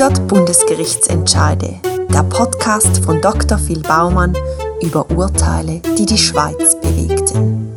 100 0.00 0.28
Bundesgerichtsentscheide. 0.28 1.78
Der 2.10 2.22
Podcast 2.22 3.04
von 3.04 3.20
Dr. 3.20 3.58
Phil 3.58 3.80
Baumann 3.82 4.34
über 4.80 5.10
Urteile, 5.10 5.82
die 5.98 6.06
die 6.06 6.16
Schweiz 6.16 6.74
bewegten. 6.80 7.76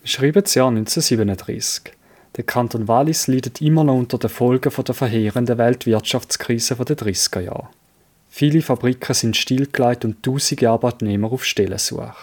Wir 0.00 0.08
schreiben 0.08 0.42
das 0.42 0.54
Jahr 0.56 0.66
1937. 0.66 1.92
Der 2.36 2.42
Kanton 2.42 2.88
Wallis 2.88 3.28
leidet 3.28 3.60
immer 3.60 3.84
noch 3.84 3.94
unter 3.94 4.18
den 4.18 4.28
Folgen 4.28 4.72
der 4.84 4.94
verheerenden 4.96 5.58
Weltwirtschaftskrise 5.58 6.74
der 6.74 6.96
30er 6.96 7.40
Jahre. 7.40 7.68
Viele 8.32 8.62
Fabriken 8.62 9.12
sind 9.12 9.36
stillgelegt 9.36 10.04
und 10.04 10.22
tausende 10.22 10.70
Arbeitnehmer 10.70 11.32
auf 11.32 11.44
Stellensuche. 11.44 12.14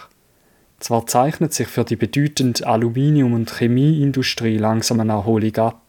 Zwar 0.80 1.06
zeichnet 1.06 1.52
sich 1.52 1.68
für 1.68 1.84
die 1.84 1.96
bedeutende 1.96 2.66
Aluminium- 2.66 3.34
und 3.34 3.50
Chemieindustrie 3.50 4.56
langsam 4.56 5.00
eine 5.00 5.12
Erholung 5.12 5.54
ab, 5.56 5.82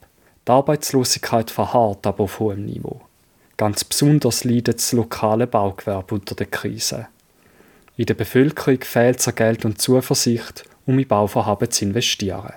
die 0.48 0.52
Arbeitslosigkeit 0.52 1.50
verharrt 1.50 2.06
aber 2.06 2.26
auf 2.26 2.40
hohem 2.40 2.66
Niveau. 2.66 3.02
Ganz 3.56 3.84
besonders 3.84 4.44
leidet 4.44 4.78
das 4.78 4.92
lokale 4.94 5.48
Baugewerbe 5.48 6.16
unter 6.16 6.36
der 6.36 6.48
Krise. 6.48 7.08
In 7.98 8.06
der 8.06 8.14
Bevölkerung 8.14 8.82
fehlt 8.82 9.20
es 9.20 9.36
Geld 9.36 9.66
und 9.66 9.82
Zuversicht, 9.82 10.64
um 10.86 10.98
in 11.00 11.08
Bauvorhaben 11.08 11.70
zu 11.70 11.86
investieren. 11.86 12.54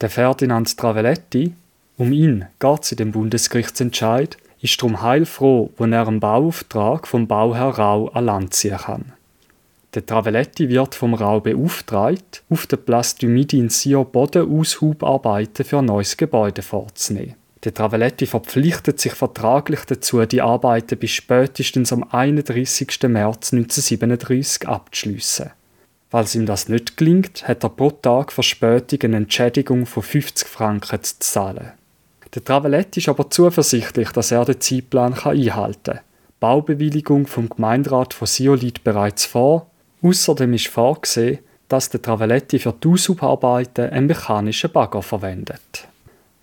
Der 0.00 0.10
Ferdinand 0.10 0.76
Traveletti, 0.76 1.54
um 1.96 2.12
ihn 2.12 2.46
geht 2.58 2.82
es 2.84 2.92
in 2.92 2.98
dem 2.98 3.12
Bundesgerichtsentscheid, 3.12 4.36
ist 4.60 4.80
darum 4.80 5.02
heilfroh, 5.02 5.70
wenn 5.76 5.92
er 5.92 6.08
einen 6.08 6.20
Bauauftrag 6.20 7.06
vom 7.06 7.26
Bauherr 7.26 7.78
Rau 7.78 8.08
an 8.08 8.24
Land 8.24 8.54
ziehen 8.54 8.78
kann. 8.78 9.12
Der 9.94 10.04
Traveletti 10.04 10.68
wird 10.68 10.94
vom 10.94 11.14
Rau 11.14 11.40
beauftragt, 11.40 12.42
auf 12.50 12.66
der 12.66 12.76
Place 12.76 13.14
du 13.14 13.28
Midi 13.28 13.58
in 13.58 13.70
Sion 13.70 14.10
Bodenaushaubarbeiten 14.10 15.64
für 15.64 15.78
ein 15.78 15.86
neues 15.86 16.16
Gebäude 16.16 16.62
vorzunehmen. 16.62 17.34
Der 17.64 17.72
Traveletti 17.72 18.26
verpflichtet 18.26 19.00
sich 19.00 19.14
vertraglich 19.14 19.80
dazu, 19.86 20.24
die 20.26 20.42
Arbeiten 20.42 20.98
bis 20.98 21.12
spätestens 21.12 21.92
am 21.92 22.04
31. 22.04 22.88
März 23.08 23.52
1937 23.52 24.68
abzuschliessen. 24.68 25.50
Falls 26.10 26.34
ihm 26.34 26.46
das 26.46 26.68
nicht 26.68 26.96
gelingt, 26.96 27.48
hat 27.48 27.64
er 27.64 27.70
pro 27.70 27.90
Tag 27.90 28.32
Verspätung 28.32 29.00
eine 29.02 29.16
Entschädigung 29.16 29.86
von 29.86 30.02
50 30.02 30.46
Franken 30.46 31.02
zu 31.02 31.18
zahlen. 31.18 31.72
Der 32.36 32.44
Traveletti 32.44 33.00
ist 33.00 33.08
aber 33.08 33.30
zuversichtlich, 33.30 34.10
dass 34.10 34.30
er 34.30 34.44
den 34.44 34.60
Zeitplan 34.60 35.14
einhalten 35.14 35.82
kann. 35.84 36.00
Baubewilligung 36.38 37.26
vom 37.26 37.48
Gemeinderat 37.48 38.12
von 38.12 38.26
Sio 38.26 38.52
liegt 38.54 38.84
bereits 38.84 39.24
vor. 39.24 39.70
Außerdem 40.02 40.52
ist 40.52 40.68
vorgesehen, 40.68 41.38
dass 41.68 41.88
der 41.88 42.02
Traveletti 42.02 42.58
für 42.58 42.74
die 42.74 42.88
Aushaubarbeiten 42.88 43.88
einen 43.88 44.08
mechanischen 44.08 44.70
Bagger 44.70 45.00
verwendet. 45.00 45.88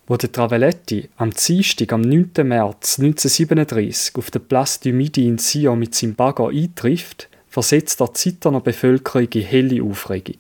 Wo 0.08 0.18
der 0.18 0.32
Traveletti 0.32 1.10
am 1.18 1.30
Dienstag, 1.30 1.94
am 1.94 2.02
9. 2.02 2.32
März 2.44 2.98
1937 2.98 4.16
auf 4.16 4.32
der 4.32 4.40
Place 4.40 4.80
du 4.80 4.92
Midi 4.94 5.28
in 5.28 5.38
Sion 5.38 5.78
mit 5.78 5.94
seinem 5.94 6.16
Bagger 6.16 6.48
eintrifft, 6.48 7.30
versetzt 7.48 8.02
er 8.02 8.08
die 8.08 8.14
Zitterner 8.14 8.62
Bevölkerung 8.62 9.28
in 9.28 9.42
helle 9.44 9.84
Aufregung. 9.84 10.40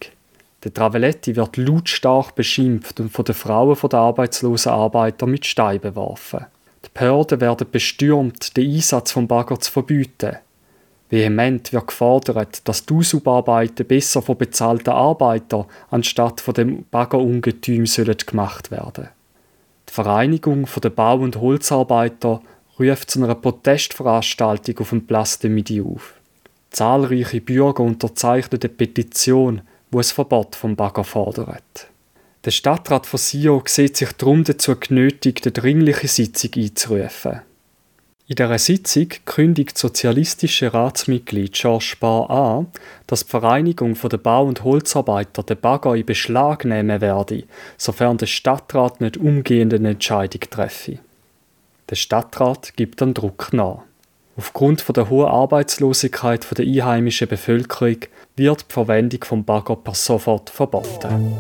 Der 0.63 0.73
Traveletti 0.73 1.35
wird 1.35 1.57
lautstark 1.57 2.35
beschimpft 2.35 2.99
und 2.99 3.11
von 3.11 3.25
den 3.25 3.35
Frauen 3.35 3.77
der 3.89 3.99
arbeitslosen 3.99 4.71
Arbeiter 4.71 5.25
mit 5.25 5.45
Steinen 5.45 5.81
beworfen. 5.81 6.45
Die 6.85 6.89
Behörden 6.93 7.41
werden 7.41 7.67
bestürmt, 7.69 8.55
den 8.55 8.73
Einsatz 8.73 9.11
vom 9.11 9.27
Bagger 9.27 9.59
zu 9.59 9.71
verbieten. 9.71 10.37
Vehement 11.09 11.71
wird 11.73 11.87
gefordert, 11.87 12.67
dass 12.67 12.85
die 12.85 12.93
Ausaubarbeiten 12.93 13.85
besser 13.85 14.21
von 14.21 14.37
bezahlten 14.37 14.89
Arbeitern 14.89 15.65
anstatt 15.91 16.41
von 16.41 16.53
dem 16.53 16.85
Baggerungetüm 16.85 17.85
gemacht 17.85 18.71
werden. 18.71 19.09
Die 19.89 19.93
Vereinigung 19.93 20.67
der 20.81 20.89
Bau- 20.89 21.19
und 21.19 21.39
Holzarbeiter 21.39 22.41
ruft 22.79 23.11
zu 23.11 23.23
einer 23.23 23.35
Protestveranstaltung 23.35 24.79
auf 24.79 24.89
dem 24.89 25.05
Place 25.05 25.39
de 25.39 25.51
Midi 25.51 25.81
auf. 25.81 26.15
Zahlreiche 26.71 27.41
Bürger 27.41 27.83
unterzeichnen 27.83 28.59
eine 28.59 28.69
Petition, 28.69 29.61
wo 29.93 29.99
es 29.99 30.11
Verbot 30.11 30.55
vom 30.55 30.75
Bagger 30.75 31.03
fordert. 31.03 31.87
Der 32.45 32.51
Stadtrat 32.51 33.05
von 33.05 33.19
Sio 33.19 33.63
sieht 33.65 33.95
sich 33.95 34.11
darum 34.13 34.43
dazu 34.43 34.75
genötigt, 34.75 35.45
eine 35.45 35.53
dringliche 35.53 36.07
Sitzung 36.09 36.51
einzurufen. 36.55 37.41
In 38.27 38.35
dieser 38.35 38.57
Sitzung 38.57 39.07
kündigt 39.25 39.77
sozialistische 39.77 40.73
Ratsmitglied 40.73 41.53
Georges 41.53 41.83
Spar 41.83 42.29
an, 42.29 42.67
dass 43.05 43.25
die 43.25 43.29
Vereinigung 43.29 43.97
der 44.09 44.17
Bau- 44.17 44.45
und 44.45 44.63
Holzarbeiter 44.63 45.43
den 45.43 45.59
Bagger 45.59 45.95
in 45.95 46.05
Beschlag 46.05 46.65
nehmen 46.65 46.99
werde, 46.99 47.43
sofern 47.77 48.17
der 48.17 48.25
Stadtrat 48.25 49.01
nicht 49.01 49.17
umgehend 49.17 49.73
eine 49.73 49.91
Entscheidung 49.91 50.41
treffe. 50.49 50.99
Der 51.89 51.95
Stadtrat 51.95 52.75
gibt 52.75 53.01
dann 53.01 53.13
Druck 53.13 53.51
nach. 53.51 53.83
Aufgrund 54.35 54.83
der 54.97 55.09
hohen 55.09 55.27
Arbeitslosigkeit 55.27 56.47
der 56.57 56.65
einheimischen 56.65 57.27
Bevölkerung 57.27 57.97
wird 58.35 58.65
die 58.67 58.73
Verwendung 58.73 59.23
vom 59.23 59.43
Bagger 59.43 59.75
per 59.75 59.93
sofort 59.93 60.49
verboten. 60.49 61.37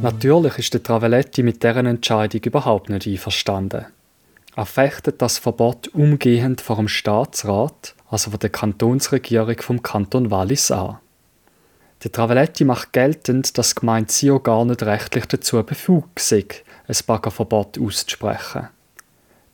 Natürlich 0.00 0.58
ist 0.58 0.72
der 0.72 0.82
Traveletti 0.82 1.42
mit 1.42 1.62
deren 1.62 1.86
Entscheidung 1.86 2.42
überhaupt 2.44 2.88
nicht 2.88 3.06
einverstanden. 3.06 3.86
Er 4.56 4.66
fechtet 4.66 5.20
das 5.20 5.38
Verbot 5.38 5.88
umgehend 5.88 6.60
vor 6.60 6.76
dem 6.76 6.88
Staatsrat, 6.88 7.94
also 8.08 8.30
von 8.30 8.40
der 8.40 8.50
Kantonsregierung 8.50 9.56
vom 9.60 9.82
Kanton 9.82 10.30
Wallis 10.30 10.70
an. 10.70 10.98
Der 12.02 12.12
Traveletti 12.12 12.64
macht 12.64 12.92
geltend, 12.92 13.56
dass 13.56 13.74
die 13.74 13.80
Gemeinde 13.80 14.12
Sio 14.12 14.38
gar 14.40 14.64
nicht 14.64 14.82
rechtlich 14.82 15.26
dazu 15.26 15.62
befugt 15.62 16.18
sei, 16.18 16.44
ein 16.86 16.96
Baggerverbot 17.06 17.78
auszusprechen. 17.78 18.68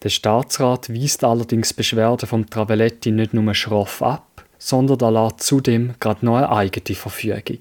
Der 0.03 0.09
Staatsrat 0.09 0.93
weist 0.93 1.23
allerdings 1.23 1.75
Beschwerden 1.75 2.27
vom 2.27 2.49
Traveletti 2.49 3.13
nicht 3.13 3.35
nur 3.35 3.55
schroff 3.55 4.03
ab, 4.03 4.45
sondern 4.59 5.01
erlaubt 5.01 5.43
zudem 5.43 5.95
gerade 6.01 6.25
noch 6.25 6.37
eine 6.37 6.51
eigene 6.51 6.97
Verfügung. 6.97 7.61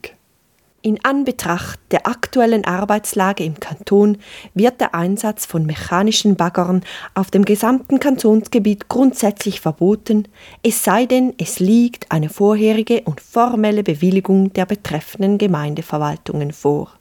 In 0.81 1.03
Anbetracht 1.03 1.77
der 1.91 2.07
aktuellen 2.07 2.63
Arbeitslage 2.63 3.43
im 3.43 3.59
Kanton 3.59 4.17
wird 4.53 4.79
der 4.79 4.95
Einsatz 4.95 5.45
von 5.45 5.65
mechanischen 5.65 6.37
Baggern 6.37 6.83
auf 7.15 7.31
dem 7.31 7.43
gesamten 7.43 7.99
Kantonsgebiet 7.99 8.87
grundsätzlich 8.87 9.59
verboten, 9.59 10.29
es 10.63 10.85
sei 10.85 11.05
denn, 11.05 11.33
es 11.37 11.59
liegt 11.59 12.09
eine 12.13 12.29
vorherige 12.29 13.01
und 13.01 13.19
formelle 13.19 13.83
Bewilligung 13.83 14.53
der 14.53 14.65
betreffenden 14.65 15.37
Gemeindeverwaltungen 15.37 16.53
vor. 16.53 16.93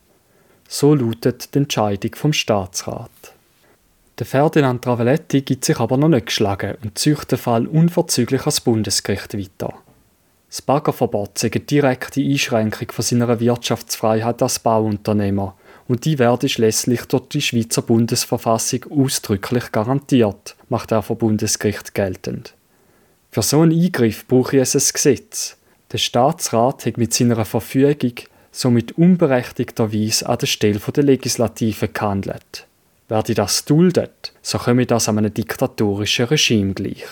So 0.69 0.95
lautet 0.95 1.55
die 1.55 1.59
Entscheidung 1.59 2.17
vom 2.17 2.33
Staatsrat. 2.33 3.11
Der 4.19 4.27
Ferdinand 4.27 4.83
Traveletti 4.83 5.43
gibt 5.43 5.65
sich 5.65 5.79
aber 5.79 5.97
noch 5.97 6.09
nicht 6.09 6.27
geschlagen 6.27 6.77
und 6.83 6.99
zieht 6.99 7.31
den 7.31 7.39
Fall 7.39 7.69
unverzüglich 7.69 8.41
ans 8.41 8.61
Bundesgericht 8.61 9.39
weiter. 9.39 9.73
Das 10.49 10.63
Baggerverbot 10.63 11.39
sei 11.39 11.51
eine 11.53 11.61
direkte 11.61 12.23
Einschränkung 12.23 12.91
von 12.91 13.05
seiner 13.05 13.39
Wirtschaftsfreiheit 13.39 14.43
als 14.43 14.59
Bauunternehmer 14.61 15.55
und 15.89 16.05
die 16.05 16.19
werde 16.19 16.49
schließlich 16.49 17.03
durch 17.03 17.29
die 17.29 17.43
Schweizer 17.43 17.83
Bundesverfassung 17.83 18.85
ausdrücklich 18.91 19.73
garantiert, 19.73 20.57
macht 20.69 20.93
er 20.93 21.03
vom 21.03 21.19
Bundesgericht 21.19 21.95
geltend. 21.95 22.55
Für 23.31 23.43
so 23.43 23.61
einen 23.61 23.73
Eingriff 23.73 24.27
brauche 24.27 24.57
ich 24.57 24.75
ein 24.75 24.83
Gesetz. 24.93 25.57
Der 25.93 25.99
Staatsrat 25.99 26.87
hat 26.87 26.97
mit 26.97 27.13
seiner 27.13 27.45
Verfügung 27.45 28.15
somit 28.51 28.93
unberechtigterweise 28.93 30.29
an 30.29 30.39
der 30.39 30.47
Stelle 30.47 30.79
der 30.79 31.05
Legislative 31.05 31.89
gehandelt. 31.89 32.67
Wer 33.09 33.23
das 33.23 33.65
duldet, 33.65 34.33
so 34.43 34.59
komme 34.59 34.87
das 34.87 35.09
einem 35.09 35.33
diktatorischen 35.33 36.27
Regime 36.27 36.75
gleich. 36.75 37.07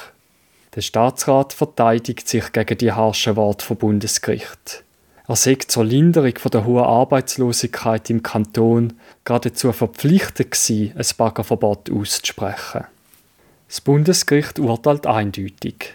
Der 0.76 0.82
Staatsrat 0.82 1.54
verteidigt 1.54 2.28
sich 2.28 2.52
gegen 2.52 2.76
die 2.76 2.92
harschen 2.92 3.34
Worte 3.36 3.64
vom 3.64 3.78
Bundesgericht. 3.78 4.84
Er 5.26 5.34
sei 5.34 5.54
zur 5.54 5.86
Linderung 5.86 6.34
der 6.52 6.66
hohen 6.66 6.84
Arbeitslosigkeit 6.84 8.10
im 8.10 8.22
Kanton 8.22 8.92
geradezu 9.24 9.72
verpflichtet 9.72 10.50
gewesen, 10.50 10.92
ein 10.94 11.06
Baggerverbot 11.16 11.90
auszusprechen. 11.90 12.84
Das 13.68 13.80
Bundesgericht 13.80 14.58
urteilt 14.58 15.06
eindeutig. 15.06 15.94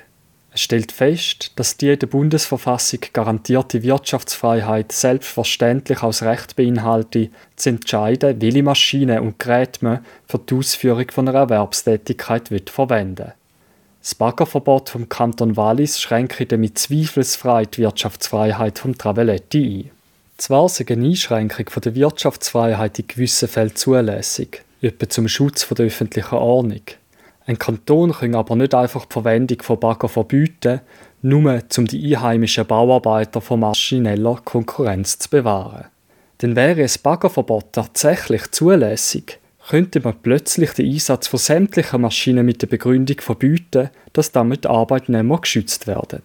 Es 0.51 0.61
stellt 0.61 0.91
fest, 0.91 1.51
dass 1.57 1.77
die 1.77 1.89
in 1.89 1.99
der 1.99 2.07
Bundesverfassung 2.07 3.01
garantierte 3.13 3.83
Wirtschaftsfreiheit 3.83 4.91
selbstverständlich 4.91 6.01
als 6.01 6.23
Recht 6.23 6.55
beinhalte, 6.55 7.29
zu 7.55 7.69
entscheiden, 7.69 8.41
welche 8.41 8.63
Maschinen 8.63 9.19
und 9.19 9.37
Geräte 9.37 9.85
man 9.85 10.05
für 10.27 10.39
die 10.39 10.55
Ausführung 10.55 11.11
von 11.11 11.27
einer 11.27 11.41
Erwerbstätigkeit 11.41 12.49
verwenden 12.67 13.27
will. 13.27 13.33
Das 14.01 14.15
Baggerverbot 14.15 14.89
vom 14.89 15.09
Kanton 15.09 15.57
Wallis 15.57 16.01
schränke 16.01 16.47
damit 16.47 16.79
zweifelsfrei 16.79 17.65
die 17.65 17.81
Wirtschaftsfreiheit 17.81 18.79
vom 18.79 18.97
Traveletti 18.97 19.85
ein. 19.85 19.91
Zwar 20.37 20.65
ist 20.65 20.81
eine 20.89 21.05
Einschränkung 21.05 21.67
der 21.83 21.93
Wirtschaftsfreiheit 21.93 22.97
in 22.97 23.07
gewissen 23.07 23.47
Fällen 23.47 23.75
zulässig, 23.75 24.63
etwa 24.81 25.07
zum 25.07 25.27
Schutz 25.27 25.67
der 25.67 25.85
öffentlichen 25.85 26.33
Ordnung. 26.33 26.81
Ein 27.45 27.59
Kanton 27.59 28.11
kann 28.11 28.33
aber 28.33 28.55
nicht 28.55 28.73
einfach 28.73 29.05
die 29.05 29.13
Verwendung 29.13 29.61
von 29.61 29.79
Bagger 29.79 30.09
verbieten, 30.09 30.81
nur 31.21 31.61
um 31.77 31.85
die 31.85 32.15
einheimischen 32.15 32.65
Bauarbeiter 32.65 33.39
vor 33.39 33.57
maschineller 33.57 34.41
Konkurrenz 34.43 35.19
zu 35.19 35.29
bewahren. 35.29 35.85
Denn 36.41 36.55
wäre 36.55 36.81
ein 36.81 36.91
Baggerverbot 37.03 37.73
tatsächlich 37.73 38.49
zulässig, 38.49 39.37
könnte 39.67 39.99
man 39.99 40.15
plötzlich 40.21 40.71
den 40.71 40.91
Einsatz 40.91 41.27
von 41.27 41.39
sämtlichen 41.39 42.01
Maschinen 42.01 42.45
mit 42.45 42.61
der 42.61 42.67
Begründung 42.67 43.19
verbieten, 43.19 43.89
dass 44.13 44.31
damit 44.31 44.65
Arbeitnehmer 44.65 45.39
geschützt 45.39 45.87
werden. 45.87 46.21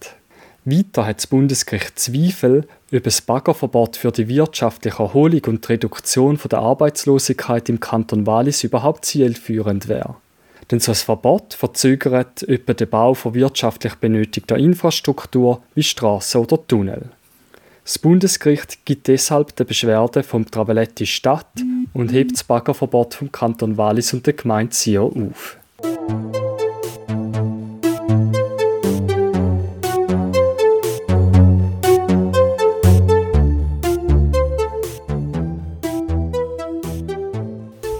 Weiter 0.65 1.05
hat 1.05 1.17
das 1.17 1.27
Bundesgericht 1.27 1.97
Zweifel, 1.97 2.67
ob 2.93 3.05
ein 3.05 3.13
Baggerverbot 3.25 3.95
für 3.95 4.11
die 4.11 4.27
wirtschaftliche 4.27 5.01
Erholung 5.01 5.41
und 5.47 5.65
die 5.65 5.73
Reduktion 5.73 6.37
der 6.51 6.59
Arbeitslosigkeit 6.59 7.69
im 7.69 7.79
Kanton 7.79 8.27
Wallis 8.27 8.65
überhaupt 8.65 9.05
zielführend 9.05 9.87
wäre. 9.87 10.15
Denn 10.69 10.81
so 10.81 10.91
ein 10.91 10.95
Verbot 10.95 11.53
verzögert 11.53 12.43
etwa 12.43 12.73
den 12.73 12.89
Bau 12.89 13.13
von 13.13 13.33
wirtschaftlich 13.33 13.95
benötigter 13.95 14.57
Infrastruktur 14.57 15.61
wie 15.73 15.83
Straßen 15.83 16.41
oder 16.41 16.67
Tunnel. 16.67 17.11
Das 17.87 17.97
Bundesgericht 17.99 18.83
gibt 18.83 19.07
deshalb 19.07 19.55
der 19.55 19.63
Beschwerde 19.63 20.21
vom 20.21 20.51
Traveletti 20.51 21.05
statt 21.05 21.47
und 21.93 22.11
hebt 22.11 22.33
das 22.33 22.43
Baggerverbot 22.43 23.13
vom 23.13 23.31
Kanton 23.31 23.77
Wallis 23.77 24.13
und 24.13 24.25
der 24.25 24.33
Gemeinde 24.33 24.75
Sio 24.75 25.07
auf. 25.07 25.55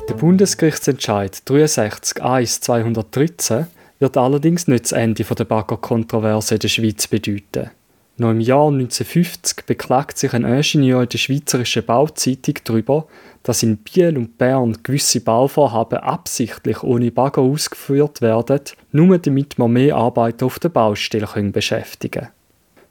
Der 0.10 0.16
Bundesgerichtsentscheid 0.16 1.44
63.1.213 1.48 3.68
wird 4.00 4.18
allerdings 4.18 4.68
nicht 4.68 4.84
das 4.84 4.92
Ende 4.92 5.24
der 5.24 5.45
Baggerkontroverse 5.45 6.56
in 6.56 6.60
der 6.60 6.68
Schweiz 6.68 7.07
bedeuten. 7.07 7.69
Noch 8.19 8.31
im 8.31 8.39
Jahr 8.39 8.69
1950 8.69 9.65
beklagt 9.67 10.17
sich 10.17 10.33
ein 10.33 10.43
Ingenieur 10.43 11.03
in 11.03 11.09
der 11.09 11.17
Schweizerischen 11.19 11.85
Bauzeitung 11.85 12.55
darüber, 12.63 13.05
dass 13.43 13.61
in 13.61 13.77
Biel 13.77 14.17
und 14.17 14.39
Bern 14.39 14.79
gewisse 14.81 15.21
Bauvorhaben 15.21 15.99
absichtlich 15.99 16.81
ohne 16.81 17.11
Bagger 17.11 17.43
ausgeführt 17.43 18.21
werden, 18.21 18.61
nur 18.91 19.19
damit 19.19 19.59
man 19.59 19.71
mehr 19.71 19.95
Arbeiter 19.95 20.47
auf 20.47 20.57
der 20.57 20.69
Baustelle 20.69 21.27
beschäftigen 21.51 22.21
können. 22.21 22.31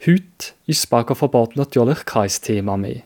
Heute 0.07 0.53
ist 0.67 0.85
das 0.85 0.87
Baggerverbot 0.87 1.57
natürlich 1.57 2.05
kein 2.05 2.29
Thema 2.29 2.77
mehr. 2.77 3.03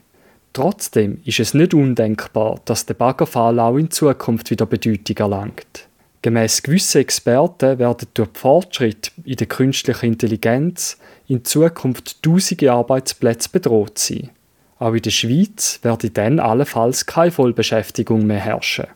Trotzdem 0.52 1.22
ist 1.24 1.40
es 1.40 1.54
nicht 1.54 1.72
undenkbar, 1.72 2.60
dass 2.66 2.84
der 2.84 2.94
Baggerfall 2.94 3.58
auch 3.60 3.76
in 3.76 3.90
Zukunft 3.90 4.50
wieder 4.50 4.66
Bedeutung 4.66 5.16
erlangt. 5.16 5.88
Gemäss 6.22 6.62
gewissen 6.62 7.00
Experten 7.00 7.78
werden 7.78 8.08
durch 8.12 8.28
die 8.28 8.38
Fortschritte 8.38 9.10
in 9.24 9.36
der 9.36 9.46
künstlichen 9.46 10.06
Intelligenz 10.06 10.98
in 11.28 11.44
Zukunft 11.44 12.22
tausende 12.22 12.72
Arbeitsplätze 12.72 13.48
bedroht 13.50 13.98
sein. 13.98 14.30
Auch 14.78 14.92
in 14.92 15.02
der 15.02 15.10
Schweiz 15.10 15.78
werde 15.82 16.10
dann 16.10 16.38
allenfalls 16.38 17.06
keine 17.06 17.30
Vollbeschäftigung 17.30 18.26
mehr 18.26 18.40
herrschen. 18.40 18.86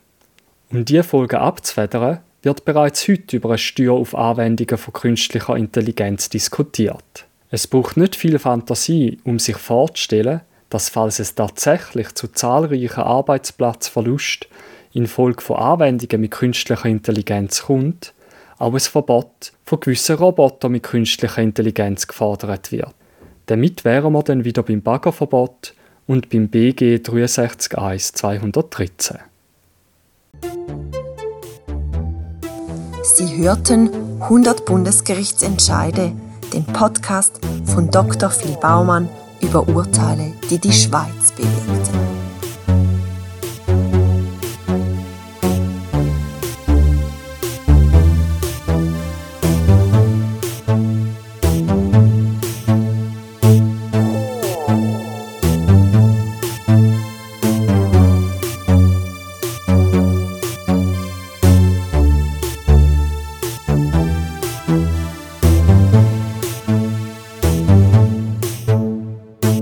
Um 0.71 0.85
diese 0.85 1.03
Folgen 1.03 1.37
abzufedern, 1.37 2.21
wird 2.43 2.65
bereits 2.67 3.09
heute 3.09 3.37
über 3.37 3.51
eine 3.51 3.59
Steuer 3.59 3.95
auf 3.95 4.15
Anwendungen 4.15 4.77
von 4.77 4.93
künstlicher 4.93 5.57
Intelligenz 5.57 6.29
diskutiert. 6.29 7.27
Es 7.51 7.67
braucht 7.67 7.97
nicht 7.97 8.17
viel 8.17 8.39
Fantasie, 8.39 9.19
um 9.25 9.39
sich 9.39 9.57
vorzustellen, 9.57 10.41
dass 10.69 10.91
falls 10.91 11.21
es 11.21 11.35
tatsächlich 11.35 12.15
zu 12.15 12.29
zahlreichen 12.29 13.01
Arbeitsplatzverlusten 13.01 14.49
infolge 14.95 15.43
von 15.43 15.57
Anwendungen 15.57 16.23
mit 16.23 16.31
künstlicher 16.31 16.87
Intelligenz 16.87 17.65
kommt, 17.65 18.15
auch 18.59 18.73
ein 18.73 18.81
Verbot 18.81 19.53
von 19.65 19.81
gewissen 19.81 20.17
Robotern 20.17 20.73
mit 20.73 20.85
künstlicher 20.85 21.43
Intelligenz 21.43 22.07
gefordert 22.07 22.73
wird. 22.73 22.95
Damit 23.47 23.85
wären 23.85 24.13
wir 24.13 24.23
dann 24.23 24.45
wieder 24.45 24.63
beim 24.63 24.81
Baggerverbot 24.81 25.75
und 26.07 26.31
beim 26.31 26.49
BG 26.49 26.97
63.1 26.97 28.15
213. 28.15 29.19
Sie 33.03 33.37
hörten 33.37 33.91
100 34.21 34.65
Bundesgerichtsentscheide, 34.65 36.13
den 36.55 36.65
Podcast 36.65 37.39
von 37.67 37.91
Dr. 37.91 38.31
Phil 38.31 38.57
Baumann 38.61 39.11
über 39.43 39.69
Urteile, 39.69 40.33
die 40.49 40.59
die 40.59 40.73
Schweiz 40.73 41.33
bewegten. 41.37 42.24